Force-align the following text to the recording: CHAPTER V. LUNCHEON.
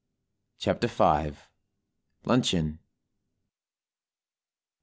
CHAPTER 0.57 0.87
V. 0.87 1.37
LUNCHEON. 2.25 2.79